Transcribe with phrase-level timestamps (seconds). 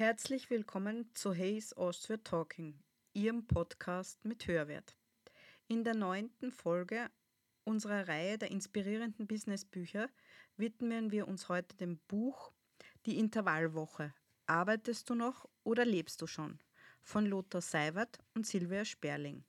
[0.00, 2.74] Herzlich willkommen zu Hayes Austria Talking,
[3.12, 4.96] Ihrem Podcast mit Hörwert.
[5.68, 7.10] In der neunten Folge
[7.64, 10.08] unserer Reihe der inspirierenden Businessbücher
[10.56, 12.50] widmen wir uns heute dem Buch
[13.04, 14.14] Die Intervallwoche.
[14.46, 16.58] Arbeitest du noch oder lebst du schon?
[17.02, 19.44] von Lothar Seiwert und Silvia Sperling.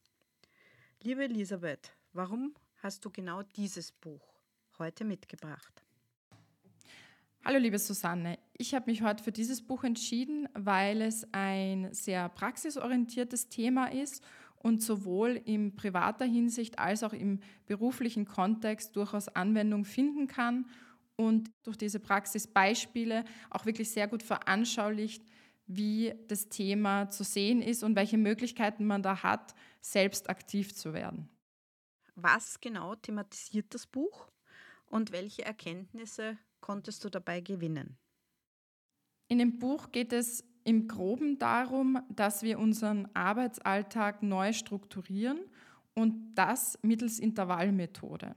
[1.02, 4.42] Liebe Elisabeth, warum hast du genau dieses Buch
[4.80, 5.82] heute mitgebracht?
[7.44, 12.30] Hallo liebe Susanne, ich habe mich heute für dieses Buch entschieden, weil es ein sehr
[12.30, 14.24] praxisorientiertes Thema ist
[14.58, 20.68] und sowohl in privater Hinsicht als auch im beruflichen Kontext durchaus Anwendung finden kann
[21.16, 25.24] und durch diese Praxisbeispiele auch wirklich sehr gut veranschaulicht,
[25.66, 30.94] wie das Thema zu sehen ist und welche Möglichkeiten man da hat, selbst aktiv zu
[30.94, 31.28] werden.
[32.14, 34.28] Was genau thematisiert das Buch
[34.86, 37.98] und welche Erkenntnisse konntest du dabei gewinnen?
[39.28, 45.40] In dem Buch geht es im groben darum, dass wir unseren Arbeitsalltag neu strukturieren
[45.94, 48.36] und das mittels Intervallmethode.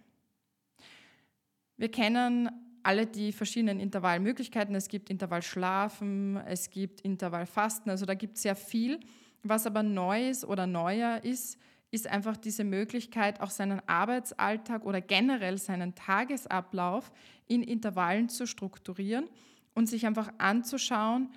[1.77, 2.49] Wir kennen
[2.83, 4.75] alle die verschiedenen Intervallmöglichkeiten.
[4.75, 9.01] Es gibt Intervallschlafen, es gibt Intervallfasten, also da gibt es sehr viel.
[9.43, 11.59] Was aber neu ist oder neuer ist,
[11.95, 17.13] ist einfach diese Möglichkeit, auch seinen Arbeitsalltag oder generell seinen Tagesablauf
[17.47, 19.29] in Intervallen zu strukturieren
[19.75, 21.33] und sich einfach anzuschauen,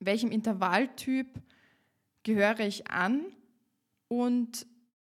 [0.00, 1.40] welchem Intervalltyp
[2.24, 3.24] gehöre ich an
[4.08, 4.66] und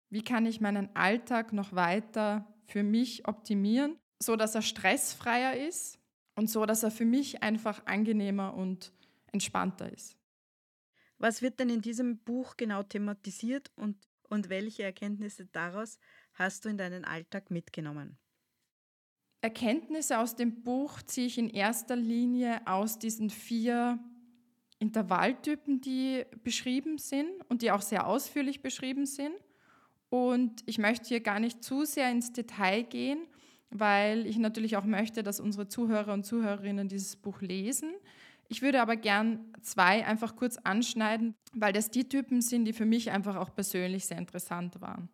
[0.09, 5.99] wie kann ich meinen Alltag noch weiter für mich optimieren, so dass er stressfreier ist
[6.35, 8.91] und so dass er für mich einfach angenehmer und
[9.31, 10.17] entspannter ist.
[11.17, 13.97] Was wird denn in diesem Buch genau thematisiert und
[14.29, 15.99] und welche Erkenntnisse daraus
[16.33, 18.17] hast du in deinen Alltag mitgenommen?
[19.41, 23.99] Erkenntnisse aus dem Buch ziehe ich in erster Linie aus diesen vier
[24.79, 29.35] Intervalltypen, die beschrieben sind und die auch sehr ausführlich beschrieben sind.
[30.09, 33.19] Und ich möchte hier gar nicht zu sehr ins Detail gehen,
[33.69, 37.93] weil ich natürlich auch möchte, dass unsere Zuhörer und Zuhörerinnen dieses Buch lesen.
[38.47, 42.85] Ich würde aber gern zwei einfach kurz anschneiden, weil das die Typen sind, die für
[42.85, 45.09] mich einfach auch persönlich sehr interessant waren.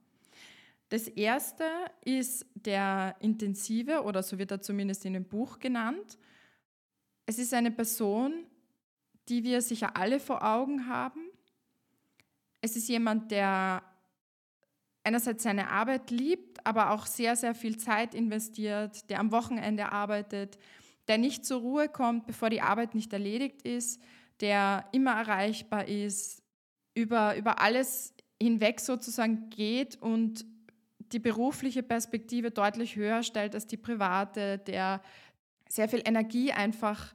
[0.89, 1.63] Das erste
[2.03, 6.17] ist der intensive, oder so wird er zumindest in dem Buch genannt.
[7.25, 8.45] Es ist eine Person,
[9.29, 11.29] die wir sicher alle vor Augen haben.
[12.59, 13.81] Es ist jemand, der
[15.03, 20.59] einerseits seine Arbeit liebt, aber auch sehr, sehr viel Zeit investiert, der am Wochenende arbeitet,
[21.11, 24.01] der nicht zur Ruhe kommt, bevor die Arbeit nicht erledigt ist,
[24.39, 26.41] der immer erreichbar ist,
[26.93, 30.45] über, über alles hinweg sozusagen geht und
[31.11, 35.01] die berufliche Perspektive deutlich höher stellt als die private, der
[35.67, 37.13] sehr viel Energie einfach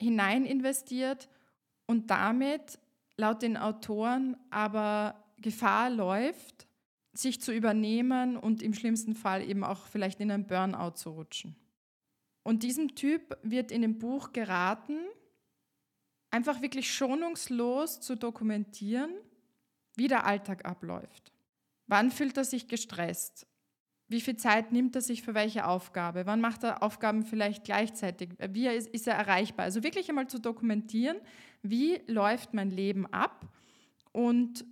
[0.00, 1.28] hinein investiert
[1.84, 2.78] und damit
[3.18, 6.66] laut den Autoren aber Gefahr läuft,
[7.12, 11.54] sich zu übernehmen und im schlimmsten Fall eben auch vielleicht in einen Burnout zu rutschen.
[12.42, 14.98] Und diesem Typ wird in dem Buch geraten,
[16.30, 19.10] einfach wirklich schonungslos zu dokumentieren,
[19.96, 21.32] wie der Alltag abläuft.
[21.86, 23.46] Wann fühlt er sich gestresst?
[24.08, 26.26] Wie viel Zeit nimmt er sich für welche Aufgabe?
[26.26, 28.30] Wann macht er Aufgaben vielleicht gleichzeitig?
[28.50, 29.64] Wie ist, ist er erreichbar?
[29.64, 31.18] Also wirklich einmal zu dokumentieren,
[31.62, 33.46] wie läuft mein Leben ab
[34.12, 34.64] und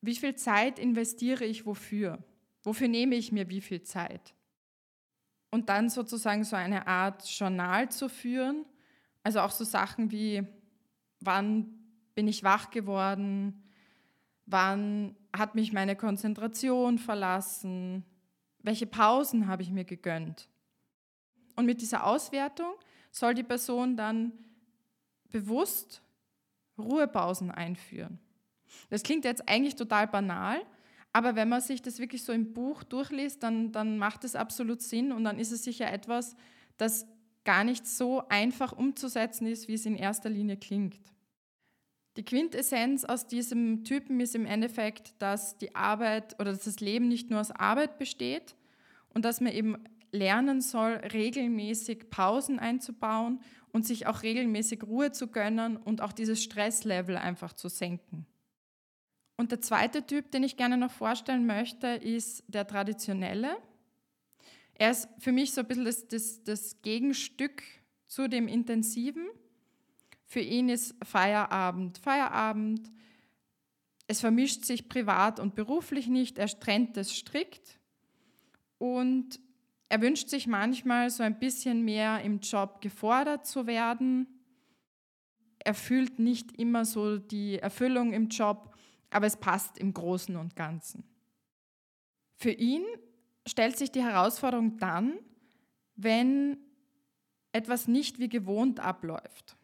[0.00, 2.18] wie viel Zeit investiere ich wofür?
[2.62, 4.34] Wofür nehme ich mir wie viel Zeit?
[5.50, 8.64] Und dann sozusagen so eine Art Journal zu führen.
[9.22, 10.46] Also auch so Sachen wie,
[11.20, 11.78] wann
[12.14, 13.62] bin ich wach geworden,
[14.46, 18.04] wann hat mich meine Konzentration verlassen,
[18.58, 20.48] welche Pausen habe ich mir gegönnt.
[21.56, 22.72] Und mit dieser Auswertung
[23.10, 24.32] soll die Person dann
[25.28, 26.02] bewusst
[26.78, 28.18] Ruhepausen einführen.
[28.88, 30.64] Das klingt jetzt eigentlich total banal,
[31.12, 34.80] aber wenn man sich das wirklich so im Buch durchliest, dann, dann macht es absolut
[34.80, 36.36] Sinn und dann ist es sicher etwas,
[36.76, 37.06] das
[37.44, 41.00] gar nicht so einfach umzusetzen ist, wie es in erster Linie klingt.
[42.16, 47.08] Die Quintessenz aus diesem Typen ist im Endeffekt, dass die Arbeit oder dass das Leben
[47.08, 48.56] nicht nur aus Arbeit besteht
[49.14, 49.76] und dass man eben
[50.12, 53.40] lernen soll, regelmäßig Pausen einzubauen
[53.72, 58.26] und sich auch regelmäßig Ruhe zu gönnen und auch dieses Stresslevel einfach zu senken.
[59.40, 63.56] Und der zweite Typ, den ich gerne noch vorstellen möchte, ist der traditionelle.
[64.74, 67.62] Er ist für mich so ein bisschen das, das, das Gegenstück
[68.06, 69.26] zu dem intensiven.
[70.26, 72.92] Für ihn ist Feierabend Feierabend.
[74.06, 76.36] Es vermischt sich privat und beruflich nicht.
[76.36, 77.80] Er trennt es strikt.
[78.76, 79.40] Und
[79.88, 84.26] er wünscht sich manchmal so ein bisschen mehr im Job gefordert zu werden.
[85.60, 88.69] erfüllt nicht immer so die Erfüllung im Job,
[89.10, 91.04] aber es passt im Großen und Ganzen.
[92.36, 92.84] Für ihn
[93.46, 95.18] stellt sich die Herausforderung dann,
[95.96, 96.58] wenn
[97.52, 99.56] etwas nicht wie gewohnt abläuft,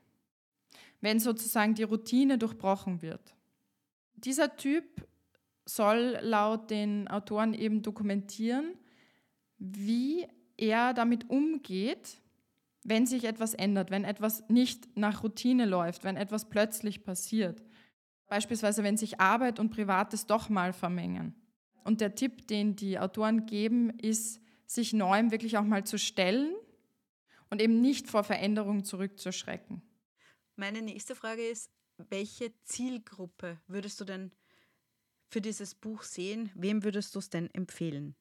[1.00, 3.34] wenn sozusagen die Routine durchbrochen wird.
[4.16, 5.06] Dieser Typ
[5.64, 8.74] soll laut den Autoren eben dokumentieren,
[9.58, 10.26] wie
[10.56, 12.20] er damit umgeht,
[12.82, 17.62] wenn sich etwas ändert, wenn etwas nicht nach Routine läuft, wenn etwas plötzlich passiert.
[18.28, 21.34] Beispielsweise, wenn sich Arbeit und Privates doch mal vermengen.
[21.84, 26.54] Und der Tipp, den die Autoren geben, ist, sich neuem wirklich auch mal zu stellen
[27.50, 29.82] und eben nicht vor Veränderungen zurückzuschrecken.
[30.56, 31.70] Meine nächste Frage ist,
[32.10, 34.32] welche Zielgruppe würdest du denn
[35.28, 36.50] für dieses Buch sehen?
[36.54, 38.16] Wem würdest du es denn empfehlen?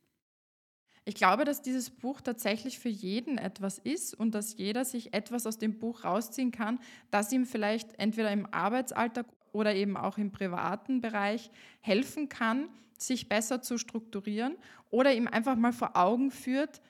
[1.08, 5.46] Ich glaube, dass dieses Buch tatsächlich für jeden etwas ist und dass jeder sich etwas
[5.46, 6.80] aus dem Buch rausziehen kann,
[7.12, 11.50] das ihm vielleicht entweder im Arbeitsalltag oder eben auch im privaten Bereich
[11.80, 14.58] helfen kann, sich besser zu strukturieren
[14.90, 16.82] oder ihm einfach mal vor Augen führt,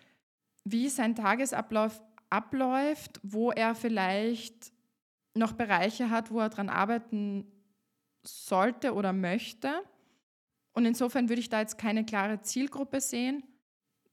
[0.64, 4.74] wie sein Tagesablauf abläuft, wo er vielleicht
[5.36, 7.46] noch Bereiche hat, wo er daran arbeiten
[8.26, 9.84] sollte oder möchte.
[10.74, 13.44] Und insofern würde ich da jetzt keine klare Zielgruppe sehen,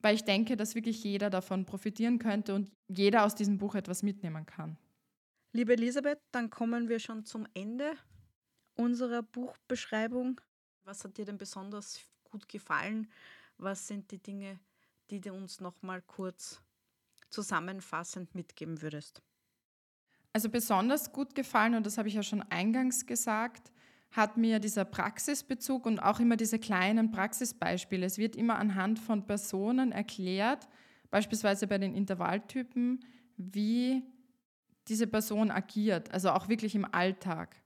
[0.01, 4.03] weil ich denke, dass wirklich jeder davon profitieren könnte und jeder aus diesem Buch etwas
[4.03, 4.77] mitnehmen kann.
[5.55, 7.93] Liebe Elisabeth, dann kommen wir schon zum Ende
[8.75, 10.41] unserer Buchbeschreibung.
[10.85, 13.11] Was hat dir denn besonders gut gefallen?
[13.59, 14.59] Was sind die Dinge,
[15.11, 16.61] die du uns noch mal kurz
[17.31, 19.23] zusammenfassend mitgeben würdest?
[20.33, 23.71] Also besonders gut gefallen, und das habe ich ja schon eingangs gesagt,
[24.13, 28.05] hat mir dieser Praxisbezug und auch immer diese kleinen Praxisbeispiele.
[28.05, 30.69] Es wird immer anhand von Personen erklärt,
[31.11, 33.05] beispielsweise bei den Intervalltypen,
[33.37, 34.03] wie
[34.89, 37.62] diese Person agiert, also auch wirklich im Alltag.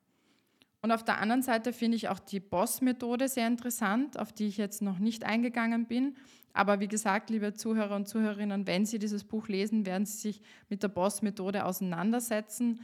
[0.82, 4.56] Und auf der anderen Seite finde ich auch die Boss-Methode sehr interessant, auf die ich
[4.56, 6.17] jetzt noch nicht eingegangen bin.
[6.52, 10.40] Aber wie gesagt, liebe Zuhörer und Zuhörerinnen, wenn Sie dieses Buch lesen, werden Sie sich
[10.69, 12.81] mit der Boss-Methode auseinandersetzen.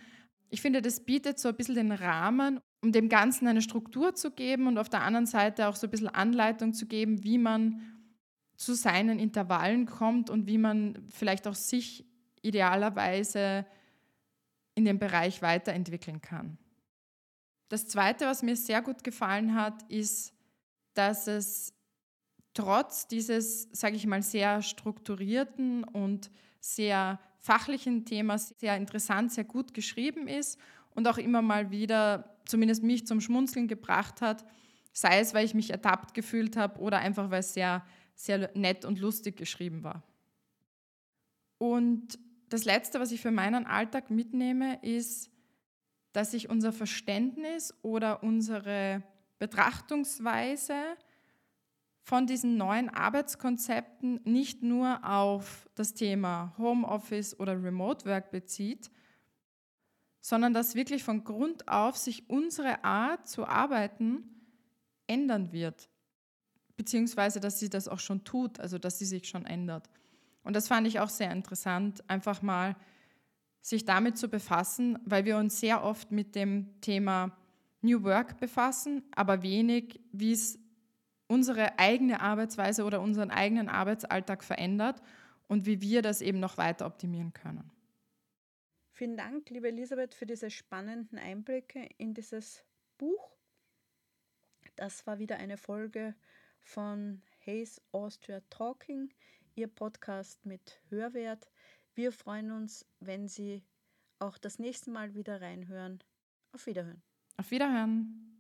[0.50, 4.31] Ich finde, das bietet so ein bisschen den Rahmen, um dem Ganzen eine Struktur zu
[4.31, 7.81] geben und auf der anderen Seite auch so ein bisschen Anleitung zu geben, wie man
[8.56, 12.05] zu seinen Intervallen kommt und wie man vielleicht auch sich
[12.43, 13.65] idealerweise
[14.75, 16.59] in dem Bereich weiterentwickeln kann.
[17.73, 20.35] Das Zweite, was mir sehr gut gefallen hat, ist,
[20.93, 21.73] dass es
[22.53, 26.31] trotz dieses, sage ich mal, sehr strukturierten und
[26.61, 30.61] sehr fachlichen Themas sehr interessant, sehr gut geschrieben ist
[30.91, 34.45] und auch immer mal wieder zumindest mich zum Schmunzeln gebracht hat,
[34.93, 38.85] sei es, weil ich mich ertappt gefühlt habe oder einfach, weil es sehr, sehr nett
[38.85, 40.03] und lustig geschrieben war.
[41.57, 42.19] Und
[42.51, 45.33] das Letzte, was ich für meinen Alltag mitnehme, ist,
[46.12, 49.03] dass sich unser Verständnis oder unsere
[49.38, 50.75] Betrachtungsweise
[52.03, 58.91] von diesen neuen Arbeitskonzepten nicht nur auf das Thema Homeoffice oder Remote Work bezieht,
[60.20, 64.25] sondern dass wirklich von Grund auf sich unsere Art zu arbeiten
[65.06, 65.88] ändern wird,
[66.76, 69.88] beziehungsweise dass sie das auch schon tut, also dass sie sich schon ändert.
[70.44, 72.76] Und das fand ich auch sehr interessant, einfach mal
[73.62, 77.37] sich damit zu befassen, weil wir uns sehr oft mit dem Thema
[77.81, 80.59] New Work befassen, aber wenig, wie es
[81.28, 85.00] unsere eigene Arbeitsweise oder unseren eigenen Arbeitsalltag verändert
[85.49, 87.71] und wie wir das eben noch weiter optimieren können.
[88.90, 92.64] Vielen Dank, liebe Elisabeth, für diese spannenden Einblicke in dieses
[92.99, 93.31] Buch.
[94.76, 96.14] Das war wieder eine Folge
[96.61, 99.12] von Hayes Austria Talking,
[99.54, 101.49] Ihr Podcast mit Hörwert.
[101.94, 103.62] Wir freuen uns, wenn Sie
[104.18, 106.02] auch das nächste Mal wieder reinhören.
[106.52, 107.02] Auf Wiederhören.
[107.37, 108.32] Auf Wiederhören.